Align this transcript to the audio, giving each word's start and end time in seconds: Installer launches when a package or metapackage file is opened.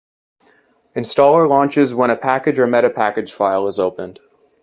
Installer 0.95 1.47
launches 1.47 1.93
when 1.93 2.09
a 2.09 2.17
package 2.17 2.57
or 2.57 2.65
metapackage 2.65 3.31
file 3.33 3.67
is 3.67 3.77
opened. 3.77 4.19